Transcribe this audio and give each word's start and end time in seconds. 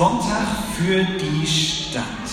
Sonntag 0.00 0.64
für 0.78 1.04
die 1.04 1.46
Stadt. 1.46 2.24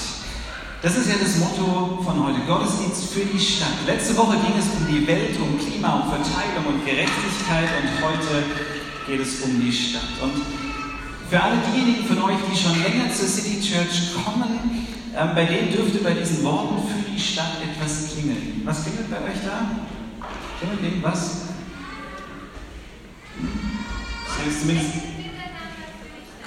Das 0.81 0.95
ist 0.95 1.09
ja 1.09 1.15
das 1.19 1.35
Motto 1.35 2.01
von 2.01 2.25
heute, 2.25 2.39
Gottesdienst 2.47 3.11
für 3.11 3.25
die 3.25 3.37
Stadt. 3.37 3.83
Letzte 3.85 4.15
Woche 4.15 4.37
ging 4.37 4.55
es 4.57 4.67
um 4.67 4.87
die 4.87 5.05
Welt, 5.05 5.37
um 5.37 5.59
Klima, 5.59 5.99
um 5.99 6.07
Verteilung 6.07 6.65
und 6.65 6.85
Gerechtigkeit 6.85 7.67
und 7.83 8.05
heute 8.07 8.45
geht 9.05 9.19
es 9.19 9.41
um 9.41 9.59
die 9.59 9.73
Stadt. 9.73 10.15
Und 10.21 10.45
für 11.29 11.43
alle 11.43 11.57
diejenigen 11.57 12.05
von 12.05 12.21
euch, 12.23 12.37
die 12.49 12.57
schon 12.57 12.81
länger 12.81 13.13
zur 13.13 13.27
City 13.27 13.59
Church 13.59 14.13
kommen, 14.15 14.87
ähm, 15.13 15.29
bei 15.35 15.43
denen 15.43 15.69
dürfte 15.69 15.97
bei 15.97 16.13
diesen 16.13 16.45
Worten 16.45 16.87
für 16.87 17.11
die 17.11 17.19
Stadt 17.19 17.57
etwas 17.61 18.13
klingeln. 18.13 18.61
Was 18.63 18.83
klingelt 18.83 19.11
bei 19.11 19.17
euch 19.17 19.43
da? 19.43 19.71
Klingelt 20.61 20.83
irgendwas? 20.83 21.47
Hm? 23.37 23.49
Das 24.25 24.53
ist 24.53 24.61
zumindest 24.61 25.16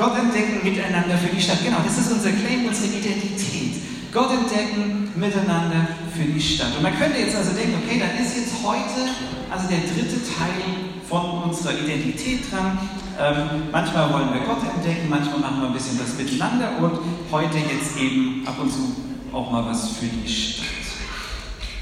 Gott 0.01 0.17
entdecken 0.17 0.65
miteinander 0.65 1.19
für 1.19 1.29
die 1.29 1.43
Stadt. 1.43 1.63
Genau, 1.63 1.77
das 1.85 1.99
ist 1.99 2.11
unser 2.11 2.33
Claim, 2.33 2.65
unsere 2.65 2.89
Identität. 2.89 3.85
Gott 4.11 4.33
entdecken 4.33 5.13
miteinander 5.15 5.89
für 6.17 6.25
die 6.25 6.41
Stadt. 6.41 6.75
Und 6.75 6.83
man 6.83 6.99
könnte 6.99 7.19
jetzt 7.19 7.37
also 7.37 7.53
denken, 7.53 7.77
okay, 7.85 8.01
dann 8.01 8.17
ist 8.17 8.35
jetzt 8.35 8.65
heute 8.65 9.13
also 9.51 9.69
der 9.69 9.81
dritte 9.81 10.17
Teil 10.25 10.97
von 11.07 11.43
unserer 11.45 11.79
Identität 11.79 12.51
dran. 12.51 12.79
Ähm, 13.21 13.69
manchmal 13.71 14.11
wollen 14.11 14.33
wir 14.33 14.41
Gott 14.41 14.65
entdecken, 14.75 15.11
manchmal 15.11 15.41
machen 15.41 15.61
wir 15.61 15.67
ein 15.69 15.75
bisschen 15.75 16.01
was 16.01 16.17
miteinander 16.17 16.79
und 16.81 16.99
heute 17.31 17.59
jetzt 17.59 18.01
eben 18.01 18.43
ab 18.47 18.57
und 18.59 18.73
zu 18.73 18.97
auch 19.35 19.53
mal 19.53 19.67
was 19.67 19.99
für 19.99 20.07
die 20.07 20.27
Stadt. 20.27 20.65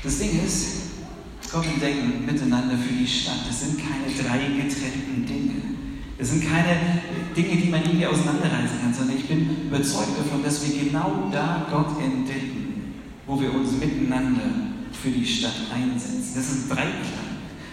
Das 0.03 0.19
Ding 0.19 0.45
ist, 0.45 0.91
Gott 1.53 1.67
entdecken 1.67 2.27
miteinander 2.27 2.75
für 2.77 2.95
die 2.95 3.07
Stadt, 3.07 3.47
das 3.47 3.61
sind 3.61 3.79
keine 3.79 4.11
drei 4.11 4.39
getrennten 4.39 5.25
Dinge. 5.25 5.78
Es 6.21 6.31
sind 6.31 6.45
keine 6.45 6.77
Dinge, 7.37 7.57
die 7.63 7.69
man 7.69 7.83
irgendwie 7.83 8.07
auseinanderreißen 8.07 8.81
kann, 8.83 8.93
sondern 8.93 9.17
ich 9.17 9.27
bin 9.27 9.69
überzeugt 9.69 10.19
davon, 10.19 10.43
dass 10.43 10.67
wir 10.67 10.85
genau 10.85 11.29
da 11.31 11.67
Gott 11.71 12.03
entdecken, 12.03 12.95
wo 13.25 13.41
wir 13.41 13.55
uns 13.55 13.73
miteinander 13.73 14.43
für 15.01 15.11
die 15.11 15.25
Stadt 15.25 15.55
einsetzen. 15.73 16.33
Das 16.35 16.45
ist 16.45 16.65
ein 16.65 16.69
Dreiklang. 16.71 17.29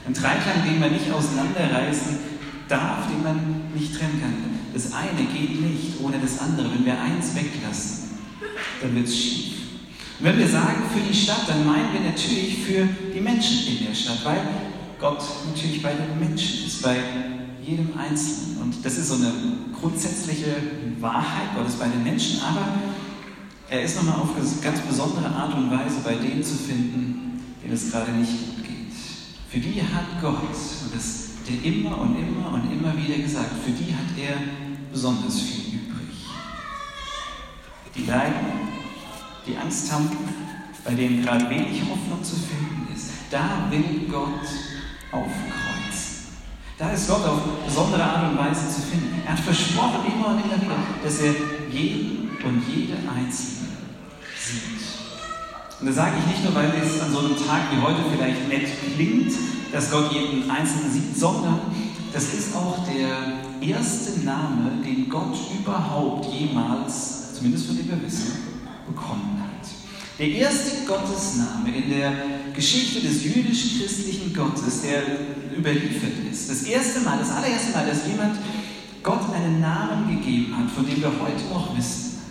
Ein 0.06 0.14
Dreiklang, 0.14 0.64
den 0.64 0.80
man 0.80 0.92
nicht 0.92 1.12
auseinanderreißen 1.12 2.18
darf, 2.68 3.08
den 3.08 3.24
man 3.24 3.40
nicht 3.74 3.98
trennen 3.98 4.22
kann. 4.22 4.34
Das 4.74 4.94
eine 4.94 5.26
geht 5.34 5.60
nicht 5.62 6.00
ohne 6.04 6.18
das 6.20 6.38
andere. 6.40 6.70
Wenn 6.72 6.86
wir 6.86 7.02
eins 7.02 7.36
weglassen, 7.36 8.10
dann 8.82 8.94
wird 8.94 9.08
es 9.08 9.18
schief. 9.18 9.54
Und 10.20 10.28
wenn 10.28 10.38
wir 10.38 10.48
sagen 10.48 10.84
für 10.94 11.02
die 11.02 11.14
Stadt, 11.14 11.48
dann 11.48 11.66
meinen 11.66 11.92
wir 11.94 12.12
natürlich 12.12 12.58
für 12.64 12.88
die 13.14 13.22
Menschen 13.22 13.76
in 13.76 13.88
der 13.88 13.96
Stadt, 13.96 14.24
weil 14.24 14.42
Gott 15.00 15.24
natürlich 15.48 15.82
bei 15.82 15.94
den 15.94 16.20
Menschen 16.20 16.68
ist, 16.68 16.84
bei 16.84 16.98
jedem 17.66 17.98
Einzelnen. 17.98 18.62
Und 18.62 18.86
das 18.86 18.98
ist 18.98 19.10
so 19.10 19.16
eine 19.16 19.32
grundsätzliche 19.80 20.56
Wahrheit 21.00 21.56
Gottes 21.56 21.76
bei 21.76 21.88
den 21.88 22.04
Menschen, 22.04 22.42
aber 22.42 22.68
er 23.70 23.82
ist 23.84 23.96
nochmal 23.96 24.20
auf 24.20 24.30
ganz 24.62 24.80
besondere 24.82 25.28
Art 25.28 25.54
und 25.56 25.72
Weise 25.72 25.98
bei 26.04 26.16
denen 26.16 26.44
zu 26.44 26.56
finden, 26.56 27.42
denen 27.64 27.74
es 27.74 27.92
gerade 27.92 28.12
nicht 28.12 28.32
gut 28.32 28.64
geht. 28.64 28.94
Für 29.50 29.60
die 29.60 29.82
hat 29.82 30.22
Gott, 30.22 30.44
und 30.84 30.96
das 30.96 31.30
hat 31.40 31.50
er 31.50 31.66
immer 31.66 32.00
und 32.00 32.16
immer 32.16 32.54
und 32.54 32.72
immer 32.72 32.96
wieder 32.96 33.18
gesagt, 33.18 33.52
für 33.64 33.72
die 33.72 33.94
hat 33.94 34.18
er 34.18 34.38
besonders 34.92 35.42
viel 35.42 35.80
übrig. 35.80 36.28
Die 37.96 38.06
leiden, 38.06 38.46
die 39.48 39.58
Angst 39.58 39.92
haben, 39.92 40.10
bei 40.84 40.94
denen 40.94 41.24
gerade 41.24 41.50
wenig 41.50 41.82
Hoffnung 41.82 42.24
zu 42.24 42.36
finden 42.36 42.88
ist, 42.94 43.10
da 43.32 43.68
will 43.72 44.08
Gott 44.10 44.46
aufkommen. 45.12 45.75
Da 46.78 46.92
ist 46.92 47.08
Gott 47.08 47.24
auf 47.26 47.40
besondere 47.66 48.04
Art 48.04 48.32
und 48.32 48.38
Weise 48.38 48.68
zu 48.68 48.82
finden. 48.82 49.22
Er 49.26 49.32
hat 49.32 49.40
versprochen 49.40 50.12
immer 50.14 50.36
und 50.36 50.44
immer 50.44 50.62
wieder, 50.62 50.76
dass 51.02 51.22
er 51.22 51.34
jeden 51.72 52.32
und 52.44 52.64
jede 52.68 52.96
Einzelne 52.96 53.70
sieht. 54.38 54.84
Und 55.80 55.88
das 55.88 55.96
sage 55.96 56.16
ich 56.20 56.28
nicht 56.28 56.44
nur, 56.44 56.54
weil 56.54 56.74
es 56.84 57.02
an 57.02 57.12
so 57.14 57.20
einem 57.20 57.38
Tag 57.38 57.72
wie 57.72 57.82
heute 57.82 58.02
vielleicht 58.12 58.50
nett 58.50 58.68
klingt, 58.94 59.32
dass 59.72 59.90
Gott 59.90 60.12
jeden 60.12 60.50
Einzelnen 60.52 60.92
sieht, 60.92 61.18
sondern 61.18 61.62
das 62.12 62.34
ist 62.34 62.54
auch 62.54 62.80
der 62.86 63.68
erste 63.68 64.20
Name, 64.26 64.72
den 64.84 65.10
Gott 65.10 65.36
überhaupt 65.58 66.26
jemals, 66.34 67.36
zumindest 67.36 67.68
von 67.68 67.78
dem 67.78 67.88
wir 67.88 68.02
wissen, 68.06 68.34
bekommen 68.86 69.40
hat. 69.40 69.68
Der 70.20 70.28
erste 70.28 70.86
Gottesname 70.86 71.76
in 71.76 71.90
der 71.90 72.14
Geschichte 72.54 73.02
des 73.02 73.24
jüdisch-christlichen 73.24 74.34
Gottes, 74.34 74.82
der 74.82 75.04
überliefert 75.58 76.14
ist. 76.32 76.50
Das 76.50 76.64
erste 76.64 77.02
Mal, 77.02 77.18
das 77.20 77.32
allererste 77.32 77.72
Mal, 77.72 77.86
dass 77.86 78.08
jemand 78.08 78.38
Gott 79.04 79.34
einen 79.34 79.62
Namen 79.62 80.08
gegeben 80.10 80.56
hat, 80.58 80.70
von 80.70 80.86
dem 80.86 81.02
wir 81.02 81.12
heute 81.12 81.44
noch 81.54 81.78
wissen. 81.78 82.22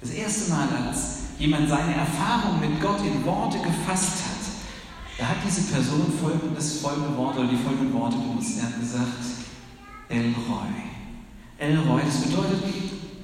Das 0.00 0.10
erste 0.10 0.50
Mal, 0.50 0.68
als 0.86 1.18
jemand 1.38 1.68
seine 1.68 1.94
Erfahrung 1.94 2.60
mit 2.60 2.80
Gott 2.80 3.00
in 3.00 3.24
Worte 3.24 3.58
gefasst 3.58 4.18
hat, 4.24 4.34
da 5.18 5.28
hat 5.28 5.36
diese 5.46 5.62
Person 5.72 6.12
folgendes, 6.20 6.80
folgende 6.80 7.16
Worte 7.16 7.40
oder 7.40 7.48
die 7.48 7.56
folgenden 7.56 7.94
Worte 7.94 8.16
benutzt. 8.16 8.58
Er 8.58 8.64
hat 8.66 8.80
gesagt, 8.80 9.24
El 10.08 10.34
Roy. 10.48 10.68
El 11.58 11.78
Roy, 11.78 12.02
das 12.04 12.22
bedeutet, 12.22 12.64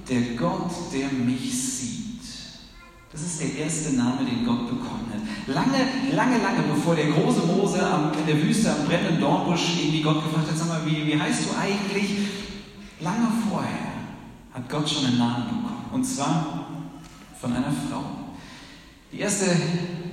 der 0.08 0.20
Gott, 0.36 0.70
der 0.92 1.08
mich 1.12 1.52
sieht. 1.52 2.09
Der 3.40 3.64
erste 3.64 3.94
Name, 3.94 4.18
den 4.24 4.44
Gott 4.44 4.68
bekommen 4.68 5.08
hat. 5.12 5.20
Lange, 5.54 5.78
lange, 6.14 6.42
lange 6.42 6.62
bevor 6.74 6.94
der 6.94 7.06
große 7.06 7.40
Mose 7.46 7.80
am, 7.82 8.12
in 8.12 8.26
der 8.26 8.42
Wüste 8.42 8.70
am 8.70 8.84
brennenden 8.84 9.20
Dornbusch 9.20 9.78
irgendwie 9.80 10.02
Gott 10.02 10.22
gefragt 10.22 10.50
hat, 10.50 10.58
sag 10.58 10.68
mal, 10.68 10.82
wie, 10.84 11.06
wie 11.06 11.18
heißt 11.18 11.46
du 11.46 11.58
eigentlich? 11.58 12.18
Lange 13.00 13.28
vorher 13.48 13.90
hat 14.52 14.68
Gott 14.68 14.88
schon 14.88 15.06
einen 15.06 15.18
Namen 15.18 15.44
bekommen. 15.44 15.84
Und 15.92 16.04
zwar 16.04 16.66
von 17.40 17.52
einer 17.52 17.72
Frau. 17.72 18.04
Die 19.12 19.20
erste 19.20 19.46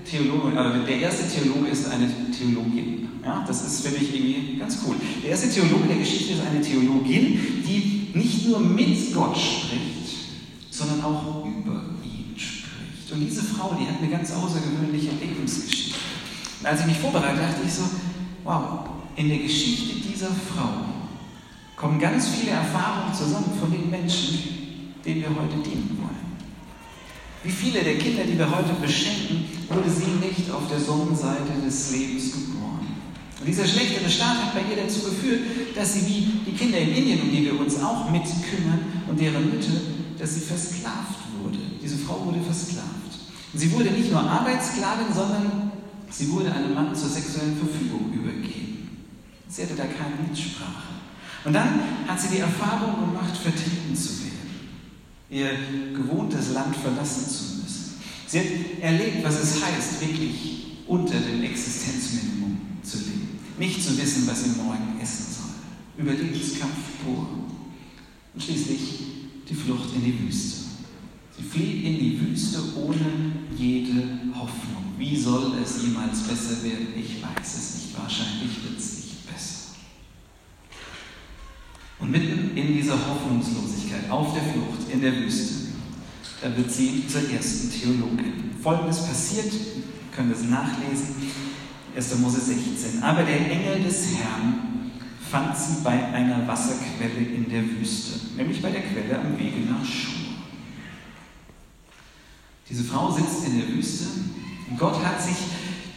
Theologe, 0.09 0.57
äh, 0.57 0.85
der 0.85 0.99
erste 1.01 1.27
Theologe 1.29 1.67
ist 1.67 1.91
eine 1.91 2.09
Theologin. 2.31 3.09
Ja, 3.23 3.43
das 3.45 3.65
ist, 3.65 3.85
finde 3.85 4.03
ich, 4.03 4.15
irgendwie 4.15 4.57
ganz 4.57 4.79
cool. 4.87 4.95
Der 5.21 5.31
erste 5.31 5.49
Theologe 5.49 5.87
der 5.87 5.97
Geschichte 5.97 6.33
ist 6.33 6.41
eine 6.49 6.61
Theologin, 6.61 7.63
die 7.67 8.11
nicht 8.13 8.47
nur 8.47 8.59
mit 8.61 9.13
Gott 9.13 9.37
spricht, 9.37 10.15
sondern 10.71 11.03
auch 11.03 11.45
über 11.45 11.81
und 13.11 13.21
diese 13.21 13.43
Frau, 13.43 13.75
die 13.79 13.87
hat 13.87 14.01
eine 14.01 14.09
ganz 14.09 14.31
außergewöhnliche 14.31 15.11
Lebensgeschichte. 15.19 15.95
Und 16.59 16.65
als 16.65 16.81
ich 16.81 16.87
mich 16.87 16.97
vorbereitet 16.97 17.41
dachte 17.41 17.61
ich 17.65 17.73
so, 17.73 17.83
wow, 18.43 18.89
in 19.15 19.29
der 19.29 19.37
Geschichte 19.37 19.95
dieser 19.95 20.27
Frau 20.27 20.85
kommen 21.75 21.99
ganz 21.99 22.29
viele 22.29 22.51
Erfahrungen 22.51 23.13
zusammen 23.13 23.57
von 23.59 23.71
den 23.71 23.89
Menschen, 23.89 24.93
denen 25.05 25.21
wir 25.21 25.29
heute 25.29 25.57
dienen 25.63 25.97
wollen. 26.01 26.27
Wie 27.43 27.51
viele 27.51 27.81
der 27.81 27.97
Kinder, 27.97 28.23
die 28.23 28.37
wir 28.37 28.49
heute 28.49 28.73
beschenken, 28.81 29.45
wurde 29.69 29.89
sie 29.89 30.11
nicht 30.19 30.51
auf 30.51 30.67
der 30.69 30.79
Sonnenseite 30.79 31.53
des 31.63 31.91
Lebens 31.91 32.31
geboren. 32.31 32.87
Und 33.39 33.47
dieser 33.47 33.65
schlechtere 33.65 34.09
Staat 34.09 34.37
hat 34.37 34.53
bei 34.53 34.61
ihr 34.61 34.83
dazu 34.83 35.01
geführt, 35.03 35.41
dass 35.75 35.93
sie 35.93 36.07
wie 36.07 36.51
die 36.51 36.57
Kinder 36.57 36.79
in 36.79 36.95
Indien, 36.95 37.21
um 37.21 37.31
die 37.31 37.45
wir 37.45 37.59
uns 37.59 37.79
auch 37.79 38.09
mitkümmern 38.09 39.03
und 39.07 39.19
deren 39.19 39.51
Mütter, 39.51 39.79
dass 40.17 40.33
sie 40.33 40.41
versklavt 40.41 41.26
Frau 42.07 42.25
wurde 42.25 42.41
versklavt. 42.41 42.87
Sie 43.53 43.71
wurde 43.73 43.91
nicht 43.91 44.11
nur 44.11 44.21
Arbeitssklavin, 44.21 45.13
sondern 45.13 45.71
sie 46.09 46.31
wurde 46.31 46.53
einem 46.53 46.73
Mann 46.73 46.95
zur 46.95 47.09
sexuellen 47.09 47.57
Verfügung 47.57 48.13
übergeben. 48.13 48.89
Sie 49.49 49.63
hatte 49.63 49.75
da 49.75 49.83
keine 49.83 50.15
Mitsprache. 50.27 50.95
Und 51.43 51.53
dann 51.53 51.79
hat 52.07 52.19
sie 52.19 52.29
die 52.29 52.39
Erfahrung 52.39 53.07
gemacht, 53.07 53.35
vertrieben 53.35 53.95
zu 53.95 54.19
werden, 54.19 54.49
ihr 55.29 55.49
gewohntes 55.95 56.53
Land 56.53 56.75
verlassen 56.75 57.25
zu 57.25 57.61
müssen. 57.61 57.95
Sie 58.27 58.39
hat 58.39 58.45
erlebt, 58.81 59.23
was 59.23 59.39
es 59.41 59.63
heißt, 59.63 60.01
wirklich 60.01 60.83
unter 60.87 61.19
dem 61.19 61.43
Existenzminimum 61.43 62.57
zu 62.83 62.97
leben. 62.99 63.39
Nicht 63.57 63.83
zu 63.83 63.97
wissen, 63.97 64.27
was 64.27 64.43
sie 64.43 64.61
morgen 64.61 64.99
essen 65.01 65.25
soll. 65.33 66.05
Überlebenskampf 66.05 67.03
pur. 67.03 67.27
Und 68.33 68.43
schließlich 68.43 68.81
die 69.49 69.55
Flucht 69.55 69.93
in 69.95 70.03
die 70.03 70.19
Wüste. 70.19 70.66
Sie 71.37 71.43
flieht 71.43 71.85
in 71.85 71.99
die 71.99 72.19
Wüste 72.19 72.59
ohne 72.75 73.31
jede 73.55 74.01
Hoffnung. 74.33 74.93
Wie 74.97 75.15
soll 75.15 75.53
es 75.63 75.83
jemals 75.83 76.21
besser 76.21 76.63
werden? 76.63 76.87
Ich 76.97 77.21
weiß 77.21 77.57
es 77.57 77.75
nicht. 77.75 77.97
Wahrscheinlich 77.97 78.63
wird 78.63 78.79
es 78.79 78.97
nicht 78.97 79.27
besser. 79.31 79.75
Und 81.99 82.11
mitten 82.11 82.57
in 82.57 82.73
dieser 82.73 82.93
Hoffnungslosigkeit, 82.93 84.09
auf 84.09 84.33
der 84.33 84.43
Flucht, 84.43 84.91
in 84.91 85.01
der 85.01 85.15
Wüste, 85.15 85.67
da 86.41 86.55
wird 86.55 86.71
sie 86.71 87.07
zur 87.07 87.29
ersten 87.29 87.71
Theologin. 87.71 88.51
Folgendes 88.61 89.05
passiert, 89.05 89.51
können 90.15 90.29
wir 90.29 90.35
es 90.35 90.43
nachlesen, 90.43 91.15
1. 91.95 92.19
Mose 92.19 92.39
16. 92.39 93.03
Aber 93.03 93.23
der 93.23 93.51
Engel 93.51 93.83
des 93.83 94.07
Herrn 94.17 94.91
fand 95.29 95.57
sie 95.57 95.83
bei 95.83 96.05
einer 96.05 96.47
Wasserquelle 96.47 97.25
in 97.35 97.49
der 97.49 97.63
Wüste, 97.63 98.19
nämlich 98.37 98.61
bei 98.61 98.71
der 98.71 98.81
Quelle 98.81 99.19
am 99.19 99.37
Wege 99.37 99.59
nach 99.69 99.83
Schur. 99.85 100.26
Diese 102.69 102.83
Frau 102.83 103.11
sitzt 103.11 103.45
in 103.45 103.59
der 103.59 103.67
Wüste 103.69 104.05
und 104.69 104.77
Gott 104.77 105.03
hat 105.03 105.21
sich 105.21 105.37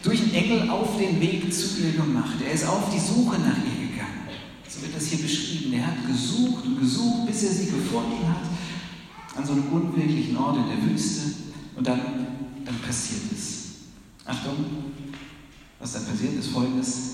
durch 0.03 0.21
einen 0.21 0.33
Engel 0.33 0.69
auf 0.69 0.97
den 0.97 1.19
Weg 1.19 1.53
zu 1.53 1.81
ihr 1.81 1.91
gemacht. 1.93 2.35
Er 2.43 2.53
ist 2.53 2.65
auf 2.67 2.89
die 2.93 2.99
Suche 2.99 3.37
nach 3.39 3.57
ihr 3.57 3.87
gegangen. 3.87 4.27
So 4.67 4.81
wird 4.81 4.95
das 4.95 5.07
hier 5.07 5.21
beschrieben. 5.21 5.73
Er 5.73 5.87
hat 5.87 6.07
gesucht 6.07 6.65
und 6.65 6.79
gesucht, 6.79 7.27
bis 7.27 7.43
er 7.43 7.51
sie 7.51 7.65
gefunden 7.65 8.27
hat. 8.27 9.37
an 9.37 9.45
so 9.45 9.53
einem 9.53 9.67
unwirklichen 9.71 10.35
Ort 10.37 10.57
in 10.57 10.67
der 10.67 10.89
Wüste 10.89 11.33
und 11.75 11.87
dann, 11.87 12.01
dann 12.65 12.79
passiert 12.79 13.31
es. 13.31 13.61
Achtung, 14.25 14.55
was 15.79 15.93
dann 15.93 16.05
passiert 16.05 16.33
ist 16.35 16.49
folgendes. 16.49 17.11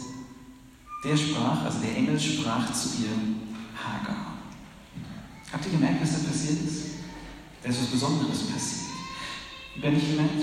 Der 1.04 1.16
sprach, 1.16 1.64
also 1.64 1.80
der 1.80 1.96
Engel 1.96 2.20
sprach 2.20 2.72
zu 2.74 2.90
ihr, 3.04 3.12
Hagar. 3.76 4.34
Habt 5.52 5.66
ihr 5.66 5.72
gemerkt, 5.72 6.02
was 6.02 6.12
da 6.12 6.30
passiert 6.30 6.60
ist? 6.66 6.84
Da 7.62 7.70
ist 7.70 7.82
was 7.82 7.88
Besonderes 7.88 8.44
passiert. 8.52 8.87
Wer 9.80 9.92
nicht 9.92 10.10
gemerkt? 10.10 10.34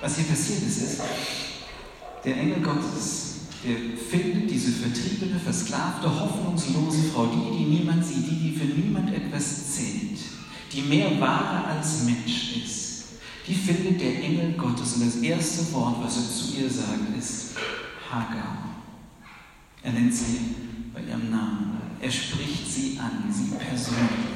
Was 0.00 0.16
hier 0.16 0.26
passiert 0.26 0.62
ist, 0.62 0.82
ist, 0.82 1.02
der 2.24 2.36
Engel 2.36 2.60
Gottes, 2.60 3.34
der 3.64 3.76
findet 3.98 4.50
diese 4.50 4.70
vertriebene, 4.70 5.40
versklavte, 5.40 6.08
hoffnungslose 6.08 7.10
Frau, 7.12 7.26
die, 7.26 7.58
die 7.58 7.64
niemand 7.64 8.04
sieht, 8.04 8.30
die, 8.30 8.36
die 8.36 8.56
für 8.56 8.66
niemand 8.66 9.12
etwas 9.12 9.74
zählt, 9.74 10.18
die 10.72 10.82
mehr 10.82 11.18
Wahre 11.20 11.64
als 11.64 12.04
Mensch 12.04 12.56
ist, 12.62 13.04
die 13.46 13.54
findet 13.54 14.00
der 14.00 14.22
Engel 14.22 14.52
Gottes. 14.52 14.94
Und 14.94 15.06
das 15.06 15.16
erste 15.16 15.72
Wort, 15.72 15.96
was 16.02 16.16
er 16.16 16.30
zu 16.30 16.60
ihr 16.60 16.70
sagt, 16.70 17.16
ist 17.18 17.56
Hagar. 18.10 18.76
Er 19.82 19.92
nennt 19.92 20.14
sie 20.14 20.38
bei 20.94 21.00
ihrem 21.00 21.30
Namen. 21.30 21.78
Er 22.00 22.10
spricht 22.10 22.70
sie 22.70 22.98
an, 22.98 23.32
sie 23.32 23.54
persönlich. 23.56 24.34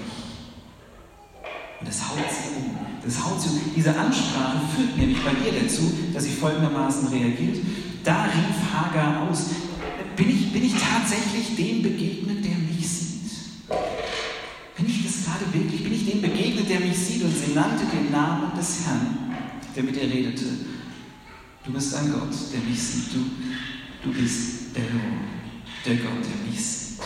Und 1.80 1.88
das 1.88 2.08
haut 2.08 2.18
sie 2.30 2.56
um. 2.56 2.87
Das 3.08 3.24
haut 3.24 3.38
um. 3.46 3.58
Diese 3.74 3.96
Ansprache 3.96 4.60
führt 4.76 4.98
nämlich 4.98 5.16
bei 5.24 5.30
ihr 5.30 5.62
dazu, 5.62 5.90
dass 6.12 6.24
sie 6.24 6.30
folgendermaßen 6.30 7.08
reagiert. 7.08 7.56
Da 8.04 8.24
rief 8.24 8.70
Hagar 8.70 9.22
aus, 9.22 9.46
bin 10.14 10.28
ich, 10.28 10.52
bin 10.52 10.62
ich 10.62 10.74
tatsächlich 10.74 11.56
dem 11.56 11.82
begegnet, 11.82 12.44
der 12.44 12.56
mich 12.56 12.86
sieht? 12.86 13.30
Bin 14.76 14.86
ich 14.86 15.04
das 15.06 15.24
gerade 15.24 15.54
wirklich? 15.54 15.82
Bin 15.82 15.94
ich 15.94 16.10
dem 16.10 16.20
begegnet, 16.20 16.68
der 16.68 16.80
mich 16.80 16.98
sieht? 16.98 17.24
Und 17.24 17.34
sie 17.34 17.54
nannte 17.54 17.86
den 17.86 18.12
Namen 18.12 18.52
des 18.58 18.84
Herrn, 18.84 19.32
der 19.74 19.84
mit 19.84 19.96
ihr 19.96 20.02
redete. 20.02 20.44
Du 21.64 21.72
bist 21.72 21.94
ein 21.94 22.12
Gott, 22.12 22.34
der 22.52 22.60
mich 22.60 22.82
sieht. 22.82 23.14
Du, 23.14 23.24
du 24.04 24.12
bist 24.12 24.76
der 24.76 24.84
Lord, 24.84 25.86
der 25.86 25.96
Gott, 25.96 26.24
der 26.24 26.50
mich 26.50 26.62
sieht. 26.62 26.98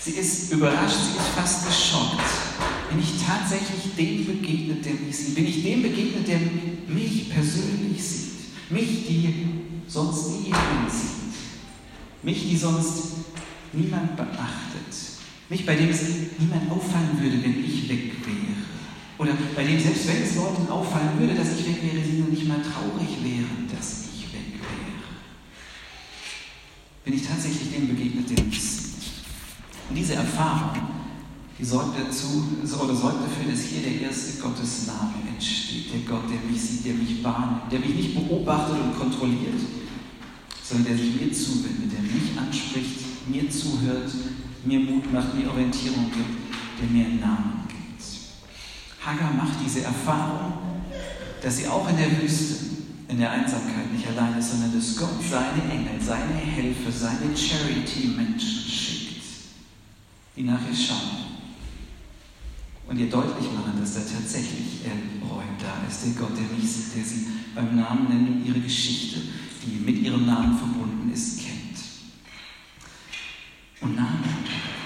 Sie 0.00 0.12
ist 0.12 0.52
überrascht, 0.52 0.96
sie 0.96 1.16
ist 1.16 1.28
fast 1.36 1.64
geschockt. 1.64 2.79
Bin 2.90 2.98
ich 2.98 3.24
tatsächlich 3.24 3.94
dem 3.96 4.26
begegnet, 4.26 4.84
der 4.84 4.94
mich 4.94 5.16
sieht? 5.16 5.34
Bin 5.36 5.46
ich 5.46 5.62
dem 5.62 5.82
begegnet, 5.82 6.26
der 6.26 6.40
mich 6.88 7.30
persönlich 7.30 8.02
sieht? 8.02 8.30
Mich, 8.70 9.06
die 9.06 9.46
sonst 9.86 10.30
nie 10.30 10.46
jemand 10.46 10.90
sieht? 10.90 11.34
Mich, 12.22 12.48
die 12.48 12.56
sonst 12.56 13.12
niemand 13.72 14.16
beachtet? 14.16 14.92
Mich, 15.48 15.64
bei 15.64 15.76
dem 15.76 15.90
es 15.90 16.02
niemand 16.38 16.70
auffallen 16.70 17.20
würde, 17.20 17.42
wenn 17.42 17.64
ich 17.64 17.88
weg 17.88 18.12
wäre? 18.26 18.60
Oder 19.18 19.36
bei 19.54 19.64
dem, 19.64 19.78
selbst 19.78 20.08
wenn 20.08 20.22
es 20.22 20.34
Leuten 20.34 20.68
auffallen 20.68 21.18
würde, 21.18 21.34
dass 21.34 21.58
ich 21.58 21.66
weg 21.66 21.82
wäre, 21.82 22.04
sie 22.04 22.18
nur 22.18 22.28
nicht 22.28 22.48
mal 22.48 22.60
traurig 22.60 23.22
wären, 23.22 23.68
dass 23.72 24.06
ich 24.14 24.32
weg 24.32 24.54
wäre? 24.54 25.10
Bin 27.04 27.14
ich 27.14 27.22
tatsächlich 27.22 27.70
dem 27.70 27.86
begegnet, 27.86 28.36
der 28.36 28.44
mich 28.44 28.60
sieht? 28.60 28.90
Und 29.88 29.96
diese 29.96 30.14
Erfahrung, 30.14 30.89
die 31.60 31.66
sorgt 31.66 32.00
dazu, 32.00 32.42
oder 32.82 32.94
sorgt 32.94 33.22
dafür, 33.22 33.52
dass 33.52 33.64
hier 33.64 33.82
der 33.82 34.08
erste 34.08 34.40
Gottesname 34.40 35.12
entsteht. 35.28 35.92
Der 35.92 36.00
Gott, 36.08 36.24
der 36.30 36.40
mich 36.50 36.60
sieht, 36.60 36.86
der 36.86 36.94
mich 36.94 37.22
wahrnimmt, 37.22 37.70
der 37.70 37.80
mich 37.80 37.94
nicht 37.94 38.14
beobachtet 38.14 38.76
und 38.82 38.98
kontrolliert, 38.98 39.60
sondern 40.62 40.86
der 40.86 40.96
sich 40.96 41.20
mir 41.20 41.30
zuwendet, 41.32 41.92
der 41.92 42.00
mich 42.00 42.38
anspricht, 42.38 43.28
mir 43.28 43.50
zuhört, 43.50 44.10
mir 44.64 44.80
Mut 44.80 45.12
macht, 45.12 45.34
mir 45.34 45.50
Orientierung 45.50 46.06
gibt, 46.06 46.80
der 46.80 46.88
mir 46.88 47.04
einen 47.04 47.20
Namen 47.20 47.68
gibt. 47.68 49.04
Hagar 49.04 49.34
macht 49.34 49.58
diese 49.62 49.82
Erfahrung, 49.82 50.54
dass 51.42 51.58
sie 51.58 51.66
auch 51.66 51.88
in 51.90 51.96
der 51.96 52.22
Wüste, 52.22 52.70
in 53.08 53.18
der 53.18 53.32
Einsamkeit 53.32 53.92
nicht 53.92 54.06
allein 54.06 54.38
ist, 54.38 54.52
sondern 54.52 54.74
dass 54.74 54.96
Gott 54.96 55.20
seine 55.28 55.70
Engel, 55.70 56.00
seine 56.00 56.34
Helfer, 56.34 56.92
seine 56.92 57.36
Charity-Menschen 57.36 58.70
schickt, 58.70 59.24
die 60.36 60.42
nach 60.44 60.60
ihr 60.66 60.76
schauen 60.76 61.19
ihr 63.00 63.08
deutlich 63.08 63.50
machen, 63.52 63.80
dass 63.80 63.94
da 63.94 64.00
tatsächlich 64.00 64.84
Elroy 64.84 65.44
da 65.58 65.80
ist, 65.88 66.04
der 66.04 66.12
Gott, 66.12 66.36
der 66.36 66.44
mich 66.56 66.70
sieht, 66.70 66.96
der 66.96 67.04
sie 67.04 67.26
beim 67.54 67.74
Namen 67.74 68.08
nennt 68.08 68.28
und 68.28 68.46
ihre 68.46 68.60
Geschichte, 68.60 69.20
die 69.64 69.80
mit 69.80 70.02
ihrem 70.02 70.26
Namen 70.26 70.58
verbunden 70.58 71.10
ist, 71.12 71.38
kennt. 71.40 71.80
Und 73.80 73.96
Namen, 73.96 74.22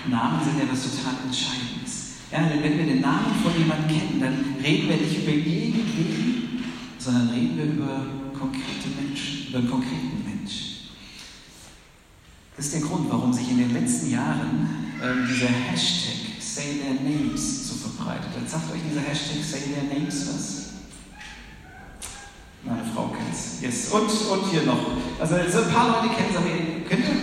Namen 0.08 0.44
sind 0.44 0.58
ja 0.58 0.70
was 0.70 0.82
total 0.82 1.14
Entscheidendes. 1.26 2.14
Ja, 2.30 2.48
wenn 2.48 2.78
wir 2.78 2.86
den 2.86 3.00
Namen 3.00 3.34
von 3.42 3.52
jemandem 3.58 3.88
kennen, 3.88 4.20
dann 4.20 4.62
reden 4.62 4.88
wir 4.88 4.96
nicht 4.96 5.22
über 5.22 5.32
irgendwen, 5.32 6.64
sondern 6.98 7.30
reden 7.30 7.56
wir 7.56 7.64
über 7.64 8.06
konkrete 8.38 8.88
Menschen, 8.96 9.48
über 9.48 9.58
einen 9.58 9.70
konkreten 9.70 10.22
Mensch. 10.24 10.90
Das 12.56 12.66
ist 12.66 12.74
der 12.74 12.82
Grund, 12.82 13.10
warum 13.10 13.32
sich 13.32 13.50
in 13.50 13.58
den 13.58 13.72
letzten 13.72 14.10
Jahren 14.10 14.68
äh, 15.02 15.28
dieser 15.28 15.48
Hashtag 15.48 16.33
Say 16.54 16.78
Their 16.78 16.94
Names 17.02 17.68
so 17.68 17.74
verbreitet 17.74 18.30
hat. 18.30 18.48
Sagt 18.48 18.70
euch 18.70 18.78
dieser 18.88 19.02
Hashtag 19.02 19.42
Say 19.42 19.74
Their 19.74 19.90
Names 19.90 20.28
was? 20.28 20.64
Meine 22.62 22.84
Frau 22.94 23.08
kennt 23.08 23.34
es. 23.34 23.60
Yes. 23.60 23.90
Und, 23.90 24.06
und 24.06 24.50
hier 24.52 24.62
noch. 24.62 24.78
Also 25.18 25.34
so 25.50 25.64
ein 25.64 25.74
paar 25.74 25.88
Leute 25.88 26.14
kennen 26.14 26.30
es, 26.30 26.36
aber 26.36 26.46
könnt 26.88 27.04
ihr? 27.10 27.18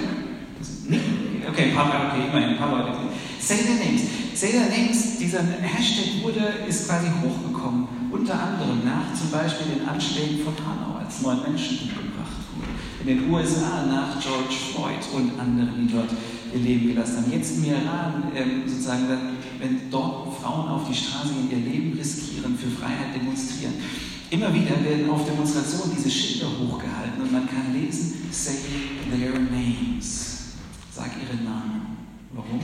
Nee? 0.89 0.99
Okay, 1.47 1.71
ein 1.71 1.75
paar, 1.75 2.11
okay, 2.11 2.27
immerhin, 2.27 2.49
ein 2.49 2.57
paar 2.57 2.71
Leute. 2.71 2.91
Say 3.39 3.63
Their 3.63 3.79
Names. 3.79 4.01
Say 4.35 4.51
Their 4.51 4.67
Names, 4.67 5.17
dieser 5.17 5.43
Hashtag 5.43 6.21
wurde, 6.23 6.67
ist 6.67 6.89
quasi 6.89 7.07
hochgekommen. 7.07 7.87
Unter 8.11 8.35
anderem 8.35 8.83
nach 8.83 9.17
zum 9.17 9.31
Beispiel 9.31 9.77
den 9.77 9.87
Anschlägen 9.87 10.43
von 10.43 10.53
Hanau, 10.59 10.99
als 10.99 11.21
neun 11.21 11.41
Menschen 11.41 11.87
umgebracht 11.87 12.35
wurden. 12.51 12.75
In 12.99 13.07
den 13.07 13.31
USA 13.31 13.85
nach 13.87 14.19
George 14.19 14.59
Floyd 14.73 14.99
und 15.15 15.39
anderen, 15.39 15.87
die 15.87 15.93
dort 15.93 16.09
Leben 16.59 16.87
gelassen 16.87 17.17
haben. 17.17 17.31
Jetzt 17.31 17.57
im 17.57 17.65
Iran, 17.65 18.31
ähm, 18.35 18.63
sozusagen, 18.65 19.07
wenn 19.59 19.89
dort 19.89 20.41
Frauen 20.41 20.67
auf 20.69 20.87
die 20.89 20.95
Straße 20.95 21.29
gehen, 21.33 21.51
ihr 21.51 21.71
Leben 21.71 21.97
riskieren, 21.97 22.57
für 22.57 22.69
Freiheit 22.69 23.15
demonstrieren. 23.15 23.73
Immer 24.29 24.53
wieder 24.53 24.81
werden 24.83 25.09
auf 25.09 25.25
Demonstrationen 25.25 25.95
diese 25.95 26.09
Schilder 26.09 26.47
hochgehalten 26.47 27.21
und 27.21 27.31
man 27.31 27.47
kann 27.47 27.73
lesen, 27.73 28.27
say 28.31 28.55
their 29.11 29.37
names. 29.37 30.55
Sag 30.89 31.11
ihre 31.19 31.43
Namen. 31.43 31.97
Warum? 32.33 32.59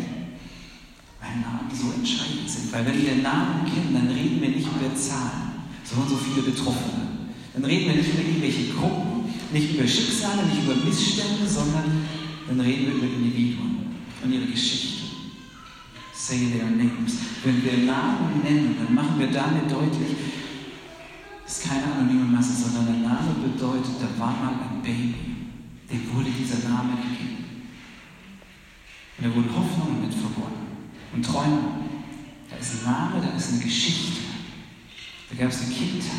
Weil 1.19 1.41
Namen 1.41 1.69
so 1.73 1.91
entscheidend 1.91 2.49
sind. 2.49 2.71
Weil 2.71 2.85
wenn 2.85 3.01
wir 3.01 3.15
Namen 3.21 3.65
kennen, 3.65 3.93
dann 3.93 4.07
reden 4.07 4.41
wir 4.41 4.49
nicht 4.49 4.67
über 4.67 4.95
Zahlen, 4.95 5.67
sondern 5.83 6.09
so 6.09 6.15
viele 6.15 6.47
Betroffene. 6.47 7.27
Dann 7.53 7.65
reden 7.65 7.87
wir 7.89 7.95
nicht 7.97 8.13
über 8.13 8.23
irgendwelche 8.23 8.73
Gruppen, 8.73 9.33
nicht 9.51 9.73
über 9.75 9.87
Schicksale, 9.87 10.45
nicht 10.45 10.63
über 10.63 10.75
Missstände, 10.75 11.47
sondern 11.47 12.05
dann 12.47 12.59
reden 12.61 12.85
wir 12.85 12.93
über 12.93 13.07
Individuen 13.07 13.66
und 14.23 14.31
ihre 14.31 14.45
Geschichte. 14.45 15.03
Say 16.13 16.51
their 16.51 16.65
names. 16.65 17.17
Wenn 17.43 17.63
wir 17.63 17.85
Namen 17.85 18.41
nennen, 18.43 18.75
dann 18.77 18.93
machen 18.93 19.19
wir 19.19 19.27
damit 19.27 19.71
deutlich, 19.71 20.17
es 21.45 21.59
ist 21.59 21.69
keine 21.69 21.83
anonyme 21.93 22.25
Masse, 22.25 22.53
sondern 22.53 22.87
der 22.87 23.09
Name 23.09 23.35
bedeutet, 23.41 23.95
da 24.01 24.19
war 24.19 24.31
mal 24.31 24.53
ein 24.69 24.81
Baby, 24.81 25.15
dem 25.89 26.13
wurde 26.13 26.29
dieser 26.29 26.67
Name 26.67 26.97
gegeben. 26.97 27.37
Und 29.17 29.25
da 29.25 29.35
wurden 29.35 29.55
Hoffnungen 29.55 30.01
mit 30.01 30.13
verbunden 30.13 30.67
und 31.13 31.25
Träume. 31.25 31.59
Da 32.49 32.57
ist 32.57 32.85
ein 32.85 32.91
Name, 32.91 33.21
da 33.21 33.37
ist 33.37 33.53
eine 33.53 33.61
Geschichte. 33.61 34.21
Da 35.29 35.43
gab 35.43 35.51
es 35.51 35.61
eine 35.61 35.73
Kindheit, 35.73 36.11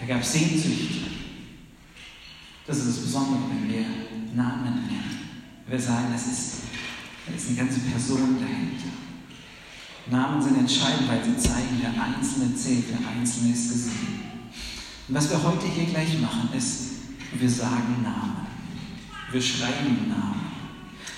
da 0.00 0.06
gab 0.06 0.20
es 0.22 0.32
Sehnsüchte. 0.32 1.10
Das 2.66 2.78
ist 2.78 2.88
das 2.88 2.98
Besondere, 3.00 3.40
wenn 3.50 3.70
wir 3.70 3.84
Namen 4.34 4.64
nennen. 4.64 5.18
Wir 5.66 5.80
sagen, 5.80 6.08
das 6.12 6.26
ist, 6.26 6.62
da 7.26 7.34
ist 7.34 7.48
eine 7.48 7.56
ganze 7.56 7.80
Person 7.80 8.36
dahinter. 8.40 8.92
Namen 10.10 10.42
sind 10.42 10.58
entscheidend, 10.58 11.08
weil 11.08 11.24
sie 11.24 11.36
zeigen, 11.36 11.80
der 11.80 11.90
Einzelne 11.90 12.54
zählt, 12.54 12.90
der 12.90 13.08
Einzelne 13.08 13.52
ist 13.52 13.72
gesehen. 13.72 14.20
Und 15.08 15.14
was 15.14 15.30
wir 15.30 15.42
heute 15.42 15.66
hier 15.66 15.86
gleich 15.86 16.20
machen, 16.20 16.50
ist, 16.56 16.90
wir 17.32 17.48
sagen 17.48 18.02
Namen. 18.02 18.46
Wir 19.32 19.40
schreiben 19.40 20.08
Namen. 20.08 20.44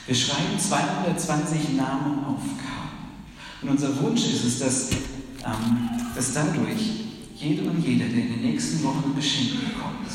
Wir 0.07 0.15
schreiben 0.15 0.59
220 0.59 1.71
Namen 1.77 2.25
auf 2.25 2.43
Karten. 2.57 3.63
Und 3.63 3.71
unser 3.71 4.01
Wunsch 4.01 4.25
ist 4.27 4.45
es, 4.45 4.59
dass, 4.61 4.91
ähm, 5.45 5.91
dass 6.15 6.33
dadurch 6.33 7.07
jede 7.35 7.69
und 7.69 7.85
jeder, 7.85 8.07
der 8.07 8.23
in 8.23 8.33
den 8.35 8.43
nächsten 8.43 8.83
Wochen 8.85 9.15
beschenkt 9.15 9.61
bekommt, 9.61 10.07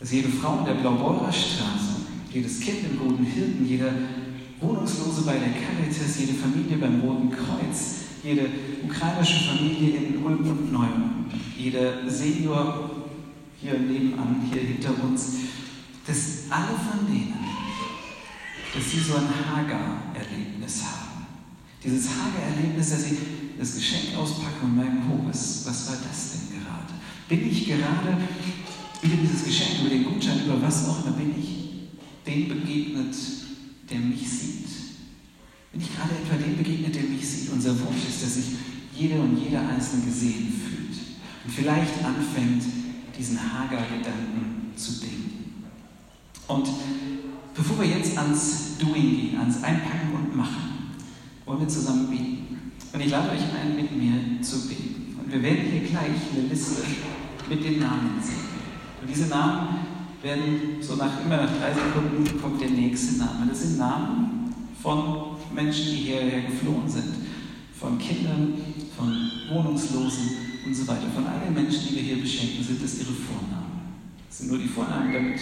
dass 0.00 0.12
jede 0.12 0.28
Frau 0.28 0.58
in 0.58 0.64
der 0.66 0.74
Blaubeurer 0.74 1.32
Straße 1.32 1.96
jedes 2.32 2.60
Kind 2.60 2.78
im 2.90 2.98
Guten 2.98 3.24
Hirten, 3.24 3.66
jeder 3.66 3.92
Wohnungslose 4.60 5.22
bei 5.22 5.34
der 5.34 5.50
Caritas, 5.50 6.18
jede 6.18 6.34
Familie 6.34 6.78
beim 6.78 7.00
Roten 7.00 7.30
Kreuz, 7.30 7.96
jede 8.22 8.48
ukrainische 8.84 9.50
Familie 9.50 9.98
in 9.98 10.24
Ulm 10.24 10.48
und 10.48 10.72
Neum, 10.72 11.26
jeder 11.56 12.08
Senior 12.08 12.90
hier 13.60 13.78
nebenan, 13.78 14.48
hier 14.50 14.62
hinter 14.62 14.92
uns, 15.04 15.32
dass 16.06 16.50
alle 16.50 16.76
von 16.78 17.06
denen, 17.06 17.34
dass 18.74 18.90
sie 18.90 19.00
so 19.00 19.14
ein 19.14 19.28
Hagar-Erlebnis 19.28 20.82
haben, 20.84 21.26
Dieses 21.82 22.08
Hager-Erlebnis, 22.08 22.90
dass 22.90 23.04
sie 23.04 23.18
das 23.58 23.74
Geschenk 23.74 24.16
auspacken 24.16 24.64
und 24.64 24.76
merken, 24.76 25.02
oh, 25.10 25.28
was, 25.28 25.66
was 25.66 25.88
war 25.88 25.96
das 26.08 26.32
denn 26.32 26.60
gerade? 26.60 26.94
Bin 27.28 27.50
ich 27.50 27.66
gerade 27.66 28.16
über 29.02 29.16
dieses 29.16 29.44
Geschenk, 29.44 29.80
über 29.80 29.90
den 29.90 30.04
Gutschein, 30.04 30.44
über 30.44 30.60
was 30.62 30.88
auch 30.88 31.04
immer, 31.04 31.16
bin 31.16 31.34
ich 31.38 31.66
dem 32.26 32.48
begegnet, 32.48 33.14
der 33.90 33.98
mich 33.98 34.28
sieht? 34.28 34.66
Bin 35.72 35.80
ich 35.80 35.94
gerade 35.94 36.10
etwa 36.14 36.36
dem 36.36 36.56
begegnet, 36.56 36.94
der 36.94 37.02
mich 37.02 37.28
sieht? 37.28 37.52
Unser 37.52 37.78
Wunsch 37.80 38.08
ist, 38.08 38.22
dass 38.22 38.34
sich 38.34 38.56
jede 38.94 39.20
und 39.20 39.36
jeder 39.36 39.68
Einzelne 39.68 40.04
gesehen 40.04 40.52
fühlt 40.52 40.98
und 41.44 41.52
vielleicht 41.52 42.02
anfängt, 42.04 42.64
diesen 43.16 43.38
Hagar-Gedanken 43.38 44.72
zu 44.76 45.00
denken. 45.00 45.64
Und 46.48 46.68
bevor 47.54 47.80
wir 47.80 47.86
jetzt 47.86 48.16
ans 48.16 48.78
Doing 48.78 49.16
gehen, 49.16 49.38
ans 49.38 49.62
Einpacken 49.62 50.12
und 50.14 50.36
Machen, 50.36 50.94
wollen 51.44 51.60
wir 51.60 51.68
zusammen 51.68 52.08
beten. 52.08 52.72
Und 52.92 53.00
ich 53.00 53.10
lade 53.10 53.30
euch 53.30 53.42
ein, 53.42 53.76
mit 53.76 53.96
mir 53.96 54.42
zu 54.42 54.68
beten. 54.68 55.16
Und 55.18 55.32
wir 55.32 55.42
werden 55.42 55.70
hier 55.70 55.80
gleich 55.80 56.16
eine 56.34 56.48
Liste 56.48 56.82
mit 57.48 57.64
den 57.64 57.80
Namen 57.80 58.20
sehen. 58.22 58.46
Und 59.00 59.08
diese 59.08 59.26
Namen 59.26 59.78
werden 60.26 60.78
so 60.80 60.96
nach 60.96 61.20
immer 61.24 61.36
nach 61.36 61.50
drei 61.58 61.72
Sekunden 61.72 62.40
kommt 62.42 62.60
der 62.60 62.70
nächste 62.70 63.18
Name. 63.18 63.46
Das 63.48 63.62
sind 63.62 63.78
Namen 63.78 64.52
von 64.82 65.36
Menschen, 65.54 65.84
die 65.86 66.10
hierher 66.10 66.42
geflohen 66.42 66.88
sind, 66.88 67.14
von 67.78 67.96
Kindern, 67.98 68.54
von 68.96 69.30
Wohnungslosen 69.48 70.30
und 70.66 70.74
so 70.74 70.86
weiter. 70.88 71.06
Von 71.14 71.26
all 71.26 71.40
den 71.40 71.54
Menschen, 71.54 71.88
die 71.88 71.96
wir 71.96 72.02
hier 72.02 72.20
beschenken, 72.20 72.62
sind 72.62 72.82
das 72.82 72.98
ihre 72.98 73.12
Vornamen. 73.12 74.02
Das 74.28 74.38
sind 74.38 74.50
nur 74.50 74.58
die 74.58 74.68
Vornamen, 74.68 75.12
damit, 75.12 75.40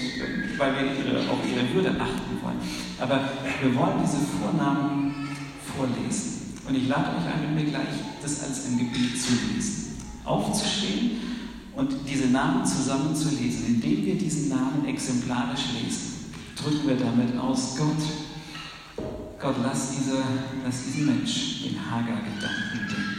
weil 0.58 0.74
wir 0.74 0.82
ihre, 0.82 1.30
auf 1.30 1.38
ihre 1.48 1.74
Würde 1.74 1.90
achten 1.98 2.36
wollen. 2.42 2.58
Aber 3.00 3.28
wir 3.62 3.74
wollen 3.74 4.04
diese 4.04 4.18
Vornamen 4.38 5.28
vorlesen. 5.76 6.60
Und 6.68 6.74
ich 6.76 6.88
lade 6.88 7.08
euch 7.10 7.24
ein, 7.24 7.54
mit 7.54 7.64
mir 7.64 7.70
gleich 7.70 7.88
das 8.22 8.44
als 8.44 8.66
ein 8.66 8.78
Gebet 8.78 9.20
zu 9.20 9.32
lesen. 9.32 9.96
Aufzustehen 10.24 11.33
und 11.76 11.92
diese 12.08 12.28
Namen 12.28 12.64
zusammen 12.64 13.14
zu 13.14 13.30
lesen. 13.30 13.66
Indem 13.66 14.04
wir 14.04 14.14
diesen 14.16 14.48
Namen 14.48 14.86
exemplarisch 14.86 15.72
lesen, 15.82 16.32
drücken 16.56 16.88
wir 16.88 16.96
damit 16.96 17.36
aus, 17.38 17.76
Gott, 17.76 19.04
Gott, 19.40 19.56
lass, 19.62 19.90
diese, 19.96 20.22
lass 20.64 20.84
diesen 20.84 21.06
Mensch 21.06 21.64
den 21.64 21.78
Hagar-Gedanken 21.78 22.88
denken. 22.88 23.14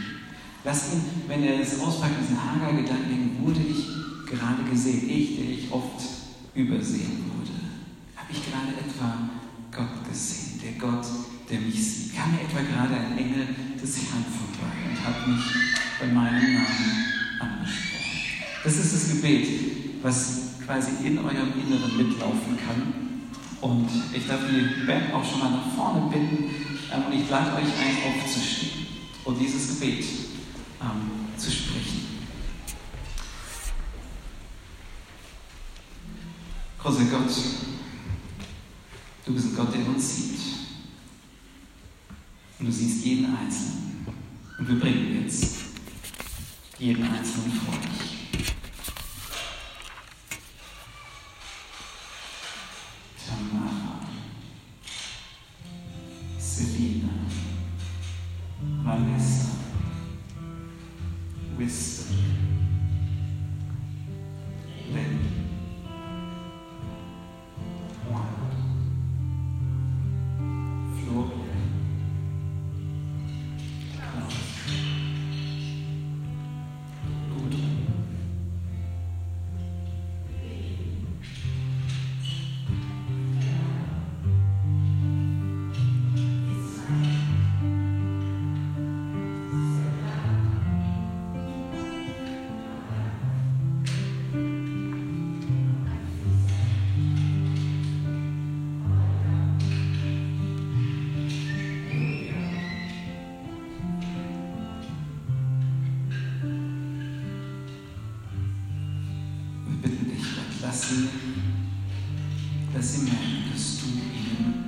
Lass 0.64 0.92
ihn, 0.92 1.02
wenn 1.28 1.44
er 1.44 1.60
es 1.60 1.78
auspackt, 1.78 2.14
diesen 2.20 2.42
Hagar-Gedanken 2.42 3.08
denken, 3.08 3.46
wurde 3.46 3.60
ich 3.60 3.86
gerade 4.26 4.68
gesehen, 4.68 5.08
ich, 5.08 5.36
der 5.36 5.50
ich 5.50 5.70
oft 5.70 6.02
übersehen 6.54 7.30
wurde. 7.30 7.52
Habe 8.16 8.32
ich 8.32 8.42
gerade 8.44 8.72
etwa 8.72 9.30
Gott 9.70 10.08
gesehen, 10.08 10.60
der 10.60 10.72
Gott, 10.72 11.06
der 11.48 11.60
mich 11.60 11.74
sieht? 11.74 12.16
Kam 12.16 12.32
mir 12.32 12.40
etwa 12.40 12.60
gerade 12.60 12.96
ein 12.96 13.16
Engel 13.16 13.46
des 13.80 13.96
Herrn 13.98 14.24
vorbei 14.24 14.72
und 14.88 15.06
hat 15.06 15.28
mich 15.28 15.44
bei 16.00 16.06
meinem 16.06 16.54
Namen 16.54 17.04
angesprochen? 17.38 17.85
Das 18.66 18.78
ist 18.78 18.94
das 18.94 19.08
Gebet, 19.14 20.02
was 20.02 20.54
quasi 20.66 21.06
in 21.06 21.18
eurem 21.18 21.52
Inneren 21.52 21.96
mitlaufen 21.96 22.58
kann. 22.66 23.30
Und 23.60 23.88
ich 24.12 24.26
darf 24.26 24.40
die 24.50 24.84
Band 24.84 25.14
auch 25.14 25.24
schon 25.24 25.38
mal 25.38 25.50
nach 25.52 25.72
vorne 25.72 26.10
bitten 26.10 26.50
ähm, 26.92 27.04
und 27.06 27.12
ich 27.12 27.30
lade 27.30 27.54
euch 27.54 27.62
ein, 27.62 28.22
aufzustehen 28.22 28.88
und 29.24 29.38
dieses 29.38 29.68
Gebet 29.68 30.04
ähm, 30.80 31.38
zu 31.38 31.48
sprechen. 31.48 32.06
Großer 36.80 37.04
Gott, 37.04 37.32
du 39.26 39.32
bist 39.32 39.46
ein 39.46 39.54
Gott, 39.54 39.74
der 39.74 39.86
uns 39.86 40.16
sieht. 40.16 40.40
Und 42.58 42.66
du 42.66 42.72
siehst 42.72 43.04
jeden 43.04 43.26
Einzelnen. 43.26 44.06
Und 44.58 44.68
wir 44.68 44.80
bringen 44.80 45.22
jetzt 45.22 45.54
jeden 46.80 47.04
Einzelnen 47.04 47.52
vor 47.52 47.74
dich. 47.78 48.15
with 61.58 61.95
sie, 110.88 111.08
lass 112.74 112.92
sie 112.92 113.02
merken, 113.02 113.50
dass 113.52 113.80
du 113.80 113.86
ihnen, 113.86 114.64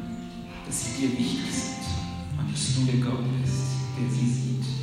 dass 0.66 0.84
sie 0.84 1.00
dir 1.00 1.18
wichtig 1.18 1.52
sind 1.52 2.38
und 2.38 2.52
dass 2.52 2.74
du 2.74 2.84
der 2.84 2.96
Gott 2.96 3.24
bist, 3.40 3.62
der 3.98 4.10
sie 4.10 4.26
sieht. 4.26 4.77